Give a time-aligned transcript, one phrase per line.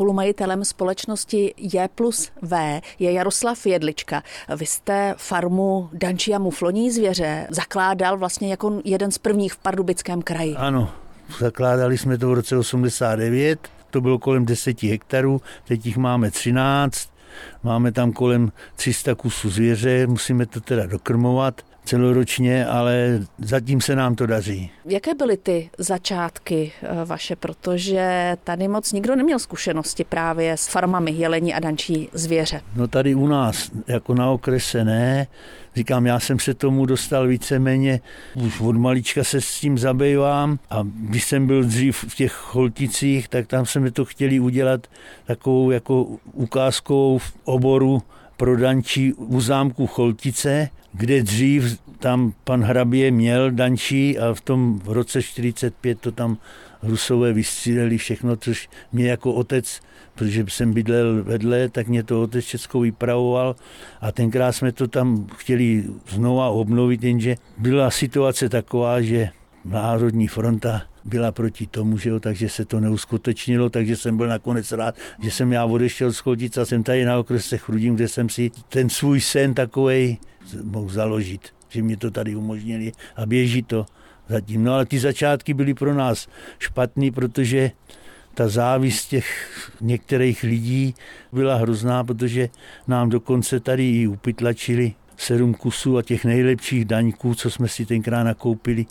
[0.00, 4.22] spolumajitelem společnosti J plus V je Jaroslav Jedlička.
[4.56, 10.22] Vy jste farmu Dančí a mufloní zvěře zakládal vlastně jako jeden z prvních v Pardubickém
[10.22, 10.56] kraji.
[10.56, 10.90] Ano,
[11.38, 17.10] zakládali jsme to v roce 89, to bylo kolem 10 hektarů, teď jich máme 13,
[17.62, 21.60] máme tam kolem 300 kusů zvěře, musíme to teda dokrmovat
[21.90, 24.70] celoročně, ale zatím se nám to daří.
[24.84, 31.10] Jaké byly ty začátky eh, vaše, protože tady moc nikdo neměl zkušenosti právě s farmami
[31.10, 32.60] jelení a dančí zvěře?
[32.76, 35.26] No tady u nás, jako na okrese ne,
[35.74, 38.00] Říkám, já jsem se tomu dostal víceméně,
[38.34, 43.28] už od malička se s tím zabývám a když jsem byl dřív v těch Cholticích,
[43.28, 44.86] tak tam jsme to chtěli udělat
[45.26, 48.02] takovou jako ukázkovou v oboru
[48.36, 54.78] pro Dančí u zámku Choltice, kde dřív tam pan hrabě měl Dančí a v tom
[54.78, 56.38] v roce 45 to tam
[56.82, 59.80] Rusové vystříleli všechno, což mě jako otec,
[60.14, 63.56] protože jsem bydlel vedle, tak mě to otec Česko vypravoval.
[64.00, 69.28] A tenkrát jsme to tam chtěli znova obnovit, jenže byla situace taková, že
[69.64, 74.72] Národní fronta byla proti tomu, že jo, takže se to neuskutečnilo, takže jsem byl nakonec
[74.72, 76.22] rád, že jsem já odešel z
[76.60, 80.18] a jsem tady na okrese Chrudím, kde jsem si ten svůj sen takovej
[80.62, 83.86] mohl založit, že mě to tady umožnili a běží to
[84.28, 84.64] zatím.
[84.64, 87.70] No ale ty začátky byly pro nás špatný, protože
[88.34, 89.26] ta závist těch
[89.80, 90.94] některých lidí
[91.32, 92.48] byla hrozná, protože
[92.88, 98.24] nám dokonce tady i upytlačili sedm kusů a těch nejlepších daňků, co jsme si tenkrát
[98.24, 98.86] nakoupili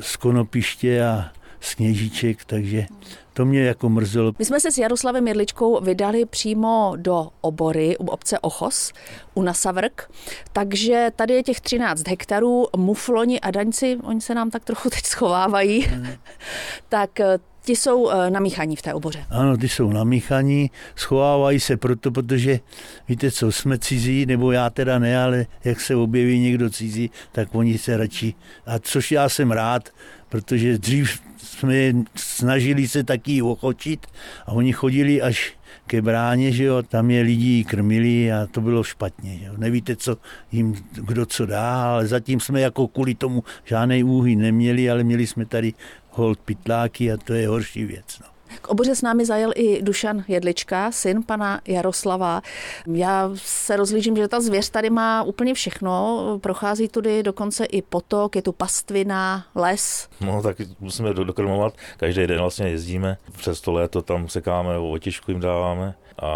[0.00, 1.30] z Konopiště a
[1.62, 2.86] z Kněžiček, takže
[3.32, 4.32] to mě jako mrzelo.
[4.38, 8.92] My jsme se s Jaroslavem Jirličkou vydali přímo do obory u obce Ochos,
[9.34, 10.10] u Nasavrk,
[10.52, 15.04] takže tady je těch 13 hektarů, mufloni a daňci, oni se nám tak trochu teď
[15.04, 16.06] schovávají, hmm.
[16.88, 19.24] tak eh, Ti jsou eh, namíchaní v té oboře.
[19.30, 22.60] Ano, ty jsou namíchaní, schovávají se proto, protože
[23.08, 27.54] víte co, jsme cizí, nebo já teda ne, ale jak se objeví někdo cizí, tak
[27.54, 28.34] oni se radši,
[28.66, 29.88] a což já jsem rád,
[30.28, 34.06] protože dřív jsme snažili se taky ochočit
[34.46, 35.56] a oni chodili až
[35.86, 39.40] ke bráně, že jo, tam je lidi krmili a to bylo špatně.
[39.42, 39.52] Jo.
[39.56, 40.16] Nevíte, co
[40.52, 45.26] jim kdo co dá, ale zatím jsme jako kvůli tomu žádný úhy neměli, ale měli
[45.26, 45.72] jsme tady
[46.12, 48.18] hold pitláky a to je horší věc.
[48.20, 48.26] No.
[48.62, 52.42] K oboře s námi zajel i Dušan Jedlička, syn pana Jaroslava.
[52.86, 56.38] Já se rozlížím, že ta zvěř tady má úplně všechno.
[56.42, 60.08] Prochází tudy dokonce i potok, je tu pastvina, les.
[60.20, 61.74] No tak musíme dokrmovat.
[61.96, 63.16] Každý den vlastně jezdíme.
[63.36, 66.28] Přes to léto tam sekáme, otišku jim dáváme a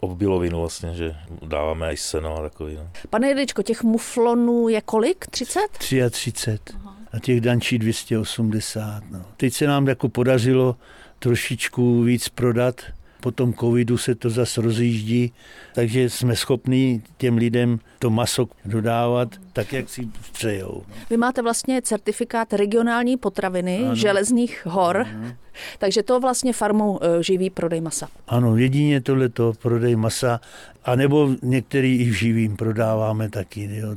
[0.00, 2.74] obbilovinu vlastně, že dáváme i seno a takový.
[2.76, 2.90] No.
[3.10, 5.26] Pane Jedličko, těch muflonů je kolik?
[5.26, 5.60] 30?
[5.78, 6.58] 33.
[6.74, 6.87] Aha.
[7.12, 9.02] A těch dančí 280.
[9.10, 9.24] No.
[9.36, 10.76] Teď se nám jako podařilo
[11.18, 12.80] trošičku víc prodat.
[13.20, 15.32] Po tom covidu se to zase rozjíždí,
[15.74, 20.82] takže jsme schopni těm lidem to maso dodávat tak, jak si přejou.
[21.10, 23.94] Vy máte vlastně certifikát regionální potraviny ano.
[23.94, 25.32] železných hor, ano.
[25.78, 28.08] Takže to vlastně farmou e, živí prodej masa.
[28.28, 30.40] Ano, jedině tohleto prodej masa,
[30.84, 33.68] anebo některý i v živým prodáváme taky.
[33.72, 33.94] Jo.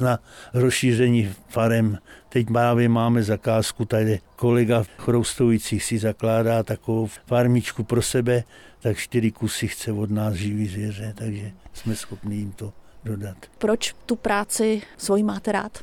[0.00, 0.18] Na
[0.54, 1.98] rozšíření farem.
[2.28, 8.44] Teď právě máme zakázku, tady kolega v Chroustovicích si zakládá takovou farmičku pro sebe,
[8.80, 12.72] tak čtyři kusy chce od nás živý zvěře, takže jsme schopni jim to
[13.04, 13.36] dodat.
[13.58, 15.78] Proč tu práci svoji máte rád?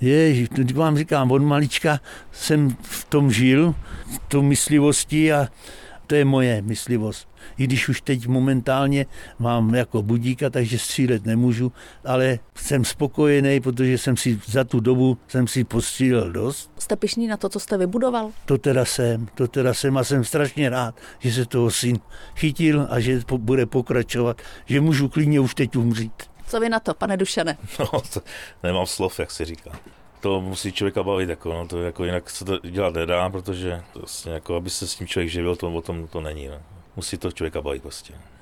[0.00, 2.00] Je, vám říkám, od malička
[2.32, 3.74] jsem v tom žil,
[4.14, 5.48] v tom myslivosti a
[6.06, 7.28] to je moje myslivost.
[7.58, 9.06] I když už teď momentálně
[9.38, 11.72] mám jako budíka, takže střílet nemůžu,
[12.04, 16.72] ale jsem spokojený, protože jsem si za tu dobu jsem si postřílel dost.
[16.78, 18.30] Jste pišný na to, co jste vybudoval?
[18.44, 21.98] To teda jsem, to teda jsem a jsem strašně rád, že se toho syn
[22.36, 26.29] chytil a že bude pokračovat, že můžu klidně už teď umřít.
[26.50, 27.56] Co vy na to, pane Dušane?
[27.78, 28.20] No, to
[28.62, 29.70] nemám slov, jak se říká.
[30.20, 34.32] To musí člověka bavit, jako, no, to jako jinak se to dělat nedá, protože vlastně,
[34.32, 36.48] jako, aby se s tím člověk živil, to o tom to není.
[36.48, 36.62] No.
[36.96, 38.14] Musí to člověka bavit prostě.